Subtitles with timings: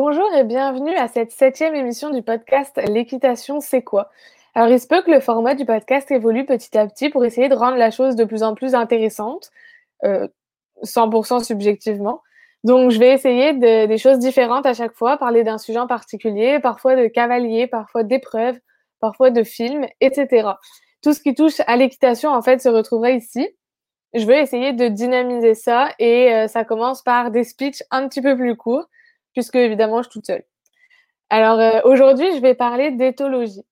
[0.00, 4.10] et bienvenue à cette septième émission du podcast L'équitation, c'est quoi?
[4.54, 7.48] Alors, il se peut que le format du podcast évolue petit à petit pour essayer
[7.48, 9.50] de rendre la chose de plus en plus intéressante,
[10.04, 12.22] 100% euh, subjectivement.
[12.62, 15.88] Donc, je vais essayer de, des choses différentes à chaque fois, parler d'un sujet en
[15.88, 18.58] particulier, parfois de cavalier, parfois d'épreuves,
[19.00, 20.50] parfois de films, etc.
[21.02, 23.48] Tout ce qui touche à l'équitation, en fait, se retrouverait ici.
[24.14, 28.22] Je vais essayer de dynamiser ça et euh, ça commence par des speeches un petit
[28.22, 28.86] peu plus courts
[29.38, 30.42] puisque évidemment, je suis toute seule.
[31.30, 33.62] Alors euh, aujourd'hui, je vais parler d'éthologie.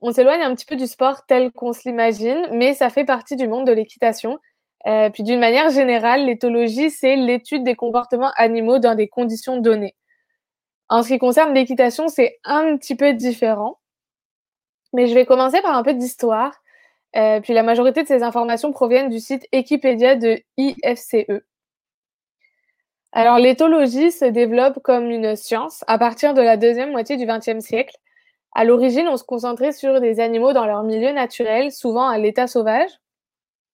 [0.00, 3.36] On s'éloigne un petit peu du sport tel qu'on se l'imagine, mais ça fait partie
[3.36, 4.38] du monde de l'équitation.
[4.86, 9.94] Euh, puis d'une manière générale, l'éthologie, c'est l'étude des comportements animaux dans des conditions données.
[10.88, 13.78] En ce qui concerne l'équitation, c'est un petit peu différent.
[14.94, 16.62] Mais je vais commencer par un peu d'histoire.
[17.16, 21.42] Euh, puis la majorité de ces informations proviennent du site Wikipédia de IFCE.
[23.12, 27.58] Alors, l'éthologie se développe comme une science à partir de la deuxième moitié du XXe
[27.58, 27.96] siècle.
[28.52, 32.46] À l'origine, on se concentrait sur des animaux dans leur milieu naturel, souvent à l'état
[32.46, 32.90] sauvage.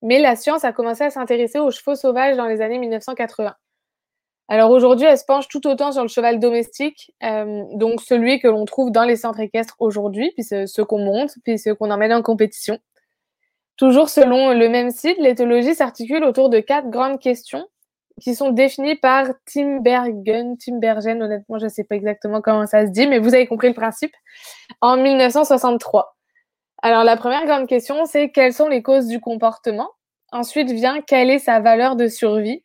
[0.01, 3.55] Mais la science a commencé à s'intéresser aux chevaux sauvages dans les années 1980.
[4.49, 8.47] Alors aujourd'hui, elle se penche tout autant sur le cheval domestique, euh, donc celui que
[8.47, 12.13] l'on trouve dans les centres équestres aujourd'hui, puis ceux qu'on monte, puis ceux qu'on emmène
[12.13, 12.79] en compétition.
[13.75, 17.67] Toujours selon le même site, l'éthologie s'articule autour de quatre grandes questions
[18.21, 22.65] qui sont définis par Tim Bergen, Tim Bergen, honnêtement, je ne sais pas exactement comment
[22.65, 24.13] ça se dit, mais vous avez compris le principe,
[24.81, 26.17] en 1963.
[26.81, 29.89] Alors, la première grande question, c'est quelles sont les causes du comportement?
[30.31, 32.63] Ensuite vient quelle est sa valeur de survie?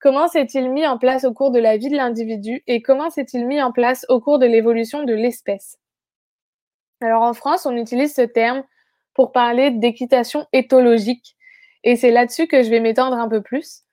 [0.00, 3.46] Comment s'est-il mis en place au cours de la vie de l'individu et comment s'est-il
[3.46, 5.78] mis en place au cours de l'évolution de l'espèce?
[7.02, 8.62] Alors, en France, on utilise ce terme
[9.14, 11.36] pour parler d'équitation éthologique.
[11.84, 13.84] Et c'est là-dessus que je vais m'étendre un peu plus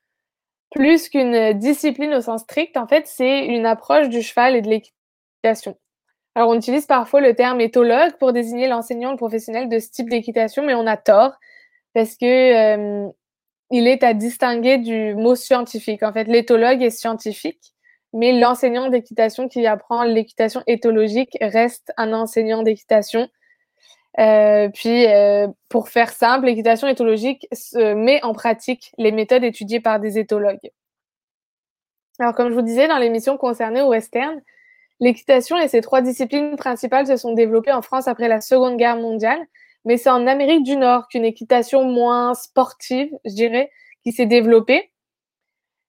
[0.70, 4.68] plus qu'une discipline au sens strict, en fait, c'est une approche du cheval et de
[4.68, 5.76] l'équitation.
[6.34, 10.08] Alors, on utilise parfois le terme éthologue pour désigner l'enseignant, le professionnel de ce type
[10.08, 11.32] d'équitation, mais on a tort
[11.94, 13.08] parce que euh,
[13.70, 16.02] il est à distinguer du mot scientifique.
[16.02, 17.74] En fait, l'éthologue est scientifique,
[18.12, 23.28] mais l'enseignant d'équitation qui apprend l'équitation éthologique reste un enseignant d'équitation
[24.18, 29.80] euh, puis, euh, pour faire simple, l'équitation éthologique se met en pratique les méthodes étudiées
[29.80, 30.70] par des éthologues.
[32.18, 34.40] Alors, comme je vous disais dans l'émission concernée au western,
[34.98, 38.96] l'équitation et ses trois disciplines principales se sont développées en France après la Seconde Guerre
[38.96, 39.40] mondiale,
[39.84, 43.70] mais c'est en Amérique du Nord qu'une équitation moins sportive, je dirais,
[44.02, 44.90] qui s'est développée.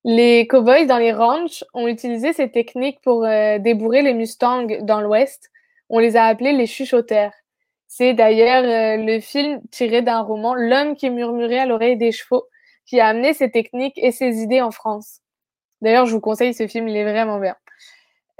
[0.04, 5.02] Les cowboys dans les ranchs ont utilisé ces techniques pour euh, débourrer les mustangs dans
[5.02, 5.50] l'Ouest.
[5.90, 7.34] On les a appelés les chuchoteurs.
[7.90, 12.46] C'est d'ailleurs euh, le film tiré d'un roman L'homme qui murmurait à l'oreille des chevaux
[12.86, 15.22] qui a amené ces techniques et ces idées en France.
[15.82, 17.56] D'ailleurs, je vous conseille ce film, il est vraiment bien.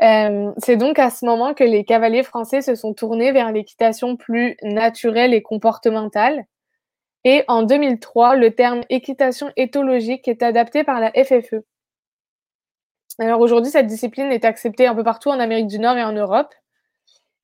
[0.02, 4.16] Euh, c'est donc à ce moment que les cavaliers français se sont tournés vers l'équitation
[4.16, 6.46] plus naturelle et comportementale.
[7.26, 11.64] Et en 2003, le terme équitation éthologique est adapté par la FFE.
[13.18, 16.14] Alors aujourd'hui, cette discipline est acceptée un peu partout en Amérique du Nord et en
[16.14, 16.54] Europe.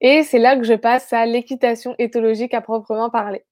[0.07, 3.43] Et c'est là que je passe à l'équitation éthologique à proprement parler.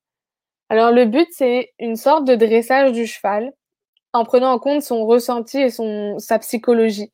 [0.70, 3.52] Alors le but, c'est une sorte de dressage du cheval
[4.14, 7.12] en prenant en compte son ressenti et son, sa psychologie.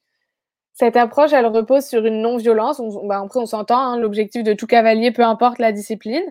[0.73, 2.81] Cette approche, elle repose sur une non-violence.
[3.05, 6.25] bah après, on s'entend, hein, l'objectif de tout cavalier, peu importe la discipline,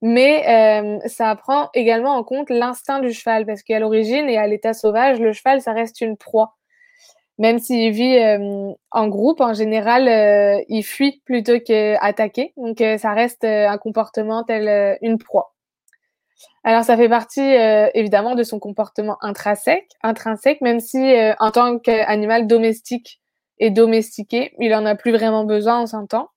[0.00, 4.46] mais euh, ça prend également en compte l'instinct du cheval, parce qu'à l'origine et à
[4.46, 6.56] l'état sauvage, le cheval, ça reste une proie
[7.42, 12.52] même s'il vit euh, en groupe, en général, euh, il fuit plutôt qu'attaquer.
[12.56, 15.52] Donc, euh, ça reste un comportement tel une proie.
[16.62, 17.40] Alors, ça fait partie
[17.94, 23.20] évidemment de son comportement intrinsèque, même si en tant qu'animal domestique
[23.58, 26.28] et domestiqué, il en a plus vraiment besoin, on s'entend.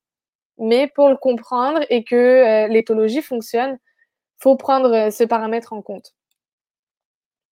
[0.58, 3.78] Mais pour le comprendre et que l'éthologie fonctionne,
[4.40, 6.16] faut prendre ce paramètre en compte.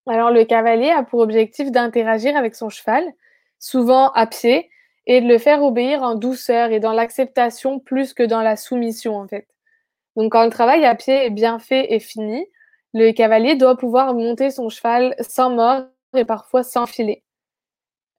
[0.07, 3.03] Alors, le cavalier a pour objectif d'interagir avec son cheval
[3.63, 4.69] souvent à pied,
[5.05, 9.17] et de le faire obéir en douceur et dans l'acceptation plus que dans la soumission,
[9.17, 9.47] en fait.
[10.15, 12.45] Donc, quand le travail à pied est bien fait et fini,
[12.93, 15.83] le cavalier doit pouvoir monter son cheval sans mort
[16.15, 17.23] et parfois sans filet.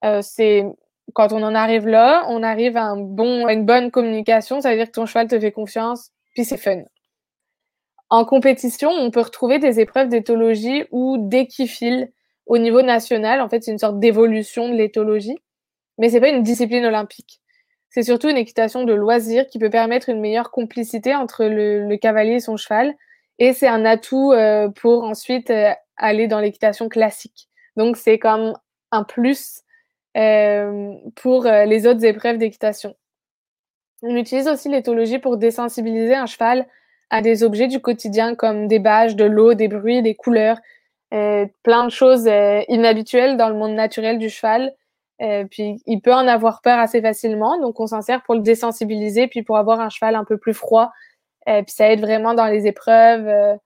[0.05, 0.65] Euh, c'est
[1.15, 4.77] quand on en arrive là, on arrive à, un bon, une bonne communication, ça veut
[4.77, 6.83] dire que ton cheval te fait confiance, puis c'est fun.
[8.11, 12.11] En compétition, on peut retrouver des épreuves d'éthologie ou d'équifile
[12.47, 13.41] au niveau national.
[13.41, 15.39] En fait, c'est une sorte d'évolution de l'éthologie,
[15.99, 17.41] mais c'est pas une discipline olympique.
[17.91, 22.35] C'est surtout une équitation de loisir qui peut permettre une meilleure complicité entre le, cavalier
[22.35, 22.95] et son cheval,
[23.39, 27.49] et c'est un atout euh, pour ensuite euh, aller dans l'équitation classique.
[27.77, 28.55] Donc, c'est comme
[28.91, 29.63] un plus
[30.17, 32.95] euh, pour les autres épreuves d'équitation.
[34.03, 36.67] On utilise aussi l'éthologie pour désensibiliser un cheval
[37.11, 40.59] à des objets du quotidien comme des bâches, de l'eau, des bruits, des couleurs,
[41.11, 44.75] plein de choses euh, inhabituelles dans le monde naturel du cheval.
[45.23, 48.41] Euh, puis il peut en avoir peur assez facilement, donc on s'en sert pour le
[48.41, 50.91] désensibiliser, puis pour avoir un cheval un peu plus froid.
[51.47, 53.59] puis ça aide vraiment dans les épreuves,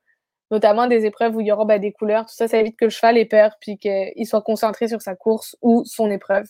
[0.51, 2.27] notamment des épreuves où il y aura ben, des couleurs.
[2.27, 5.15] Tout ça, ça évite que le cheval ait peur, puis qu'il soit concentré sur sa
[5.17, 6.47] course ou son épreuve.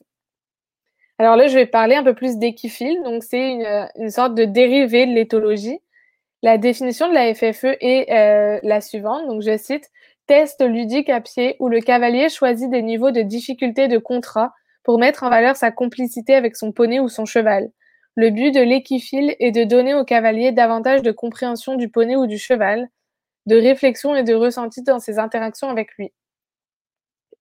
[1.18, 3.02] Alors là, je vais parler un peu plus d'équifile.
[3.02, 3.58] Donc, c'est
[3.96, 5.80] une, sorte de dérivé de l'éthologie.
[6.42, 9.26] La définition de la FFE est euh, la suivante.
[9.26, 9.90] Donc, je cite
[10.28, 14.52] Test ludique à pied où le cavalier choisit des niveaux de difficulté de contrat
[14.84, 17.70] pour mettre en valeur sa complicité avec son poney ou son cheval.
[18.14, 22.26] Le but de l'équifile est de donner au cavalier davantage de compréhension du poney ou
[22.26, 22.88] du cheval,
[23.46, 26.12] de réflexion et de ressenti dans ses interactions avec lui.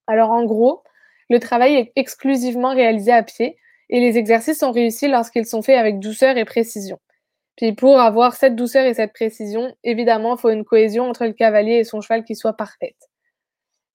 [0.08, 0.82] Alors en gros,
[1.30, 3.58] le travail est exclusivement réalisé à pied
[3.90, 7.00] et les exercices sont réussis lorsqu'ils sont faits avec douceur et précision.
[7.58, 11.34] Puis pour avoir cette douceur et cette précision, évidemment, il faut une cohésion entre le
[11.34, 12.96] cavalier et son cheval qui soit parfaite.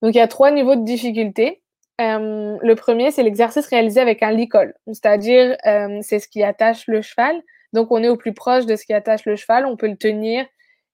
[0.03, 1.63] Donc il y a trois niveaux de difficulté.
[2.01, 6.89] Euh, le premier, c'est l'exercice réalisé avec un licol, c'est-à-dire euh, c'est ce qui attache
[6.89, 7.41] le cheval.
[7.73, 9.97] Donc on est au plus proche de ce qui attache le cheval, on peut le
[9.97, 10.45] tenir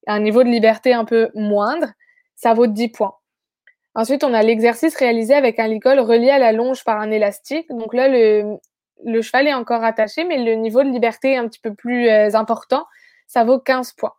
[0.06, 1.88] à un niveau de liberté un peu moindre.
[2.37, 3.14] Ça vaut 10 points.
[3.94, 7.69] Ensuite, on a l'exercice réalisé avec un licol relié à la longe par un élastique.
[7.71, 8.59] Donc là, le,
[9.05, 12.09] le cheval est encore attaché, mais le niveau de liberté est un petit peu plus
[12.09, 12.87] euh, important.
[13.27, 14.15] Ça vaut 15 points.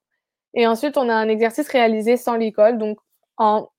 [0.53, 2.97] Et ensuite, on a un exercice réalisé sans l'école, donc
[3.37, 3.69] en,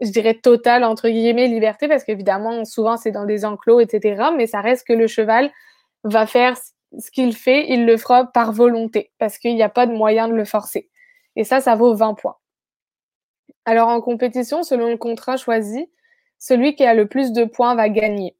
[0.00, 4.30] je dirais, total, entre guillemets, liberté, parce qu'évidemment, souvent, c'est dans des enclos, etc.
[4.36, 5.50] Mais ça reste que le cheval
[6.04, 6.56] va faire
[6.98, 10.28] ce qu'il fait, il le fera par volonté, parce qu'il n'y a pas de moyen
[10.28, 10.90] de le forcer.
[11.36, 12.36] Et ça, ça vaut 20 points.
[13.64, 15.88] Alors, en compétition, selon le contrat choisi,
[16.38, 18.36] celui qui a le plus de points va gagner.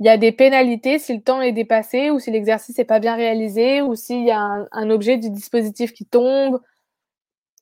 [0.00, 3.00] Il y a des pénalités si le temps est dépassé ou si l'exercice n'est pas
[3.00, 6.60] bien réalisé ou s'il y a un, objet du dispositif qui tombe.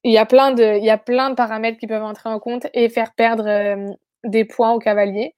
[0.04, 3.92] Il y, a plein de, paramètres qui peuvent entrer en compte et faire perdre euh,
[4.22, 5.34] des points au cavalier.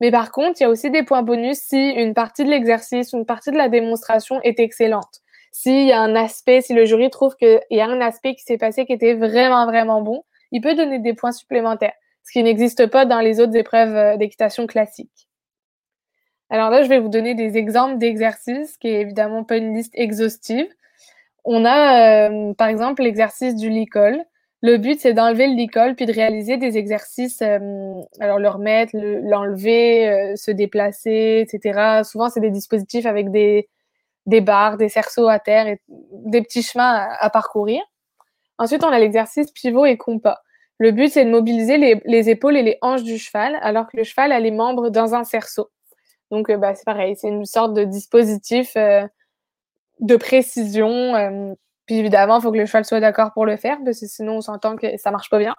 [0.00, 3.12] Mais par contre, il y a aussi des points bonus si une partie de l'exercice,
[3.12, 5.22] une partie de la démonstration est excellente.
[5.50, 8.42] S'il y a un aspect, si le jury trouve qu'il y a un aspect qui
[8.42, 10.22] s'est passé qui était vraiment, vraiment bon,
[10.52, 14.16] il peut donner des points supplémentaires, ce qui n'existe pas dans les autres épreuves euh,
[14.16, 15.28] d'équitation classiques.
[16.54, 19.92] Alors là, je vais vous donner des exemples d'exercices, qui est évidemment pas une liste
[19.96, 20.68] exhaustive.
[21.44, 24.22] On a, euh, par exemple, l'exercice du licol.
[24.62, 27.58] Le but, c'est d'enlever le licol puis de réaliser des exercices, euh,
[28.20, 32.04] alors le remettre, l'enlever, euh, se déplacer, etc.
[32.04, 33.68] Souvent, c'est des dispositifs avec des,
[34.26, 37.82] des barres, des cerceaux à terre et des petits chemins à, parcourir.
[38.58, 40.38] Ensuite, on a l'exercice pivot et compas.
[40.78, 43.96] Le but, c'est de mobiliser les, les, épaules et les hanches du cheval, alors que
[43.96, 45.68] le cheval a les membres dans un cerceau.
[46.30, 49.06] Donc, euh, bah, c'est pareil, c'est une sorte de dispositif euh,
[50.00, 51.14] de précision.
[51.14, 51.54] Euh,
[51.86, 54.36] puis évidemment, il faut que le cheval soit d'accord pour le faire, parce que sinon,
[54.36, 55.54] on s'entend que ça marche pas bien.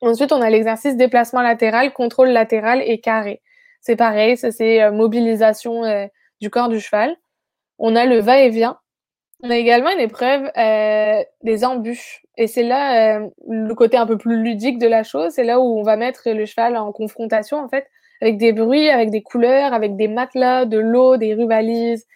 [0.00, 3.42] Ensuite, on a l'exercice déplacement latéral, contrôle latéral et carré.
[3.80, 5.82] C'est pareil, ça c'est mobilisation
[6.40, 7.16] du corps du cheval.
[7.78, 8.78] On a le va-et-vient.
[9.42, 10.50] On a également une épreuve
[11.42, 12.22] des embûches.
[12.36, 15.32] Et c'est là le côté un peu plus ludique de la chose.
[15.32, 17.86] C'est là où on va mettre le cheval en confrontation, en fait,
[18.20, 22.06] avec des bruits, avec des couleurs, avec des matelas, de l'eau, des rubalises,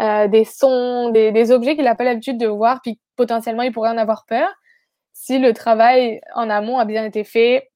[0.00, 3.90] euh, des sons, des, objets qu'il n'a pas l'habitude de voir, puis potentiellement il pourrait
[3.90, 4.48] en avoir peur.
[5.12, 7.70] Si le travail en amont a bien été fait,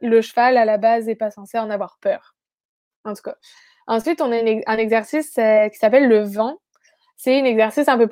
[0.00, 2.34] le cheval à la base n'est pas censé en avoir peur.
[3.04, 3.36] En tout cas.
[3.86, 6.58] Ensuite, on a un exercice euh, qui s'appelle le vent.
[7.16, 8.08] C'est un exercice un peu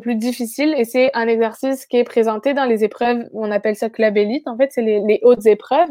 [0.00, 3.90] plus, difficile et c'est un exercice qui est présenté dans les épreuves, on appelle ça
[3.90, 4.16] club.
[4.46, 5.90] En fait, c'est les hautes épreuves.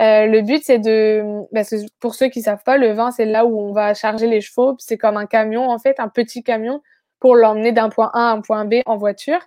[0.00, 1.64] Euh, le but, c'est de, ben,
[2.00, 4.76] pour ceux qui savent pas, le vent, c'est là où on va charger les chevaux.
[4.78, 6.82] C'est comme un camion, en fait, un petit camion
[7.18, 9.40] pour l'emmener d'un point A à un point B en voiture.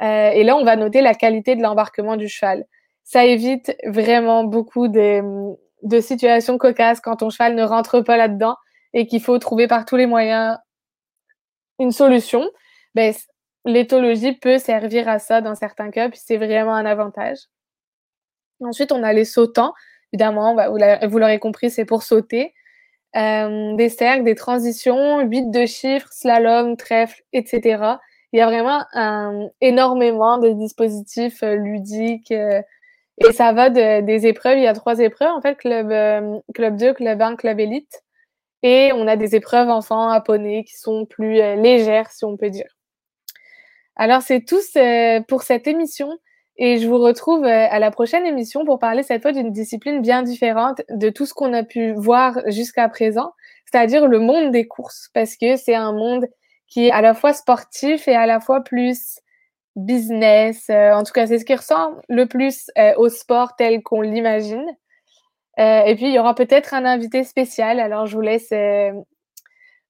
[0.00, 2.64] Euh, et là, on va noter la qualité de l'embarquement du cheval.
[3.04, 5.22] Ça évite vraiment beaucoup de,
[5.82, 8.56] de situations cocasses quand ton cheval ne rentre pas là-dedans
[8.94, 10.58] et qu'il faut trouver par tous les moyens
[11.78, 12.48] une solution.
[12.94, 13.14] Ben,
[13.64, 17.38] l'éthologie peut servir à ça dans certains cas, puis c'est vraiment un avantage.
[18.64, 19.74] Ensuite, on a les sautants.
[20.12, 22.54] Évidemment, bah, vous l'aurez compris, c'est pour sauter.
[23.14, 27.98] Euh, des cercles, des transitions, 8 de chiffres, slalom, trèfle, etc.
[28.32, 28.84] Il y a vraiment
[29.60, 32.32] énormément de dispositifs euh, ludiques.
[32.32, 32.62] Euh,
[33.18, 34.56] et ça va des épreuves.
[34.58, 35.88] Il y a trois épreuves, en fait, club,
[36.54, 38.02] club 2, club 1, club élite.
[38.62, 42.48] Et on a des épreuves enfants à poney qui sont plus légères, si on peut
[42.50, 42.78] dire.
[43.96, 44.60] Alors, c'est tout
[45.28, 46.08] pour cette émission.
[46.58, 50.02] Et je vous retrouve euh, à la prochaine émission pour parler cette fois d'une discipline
[50.02, 53.32] bien différente de tout ce qu'on a pu voir jusqu'à présent,
[53.64, 56.26] c'est-à-dire le monde des courses, parce que c'est un monde
[56.68, 59.18] qui est à la fois sportif et à la fois plus
[59.76, 60.68] business.
[60.70, 64.66] en tout cas, c'est ce qui ressemble le plus au sport tel qu'on l'imagine.
[65.58, 67.80] et puis, il y aura peut-être un invité spécial.
[67.80, 68.52] Alors, je vous laisse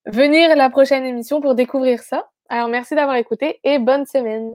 [0.05, 2.29] venir la prochaine émission pour découvrir ça.
[2.49, 4.53] Alors, merci d'avoir écouté et bonne semaine.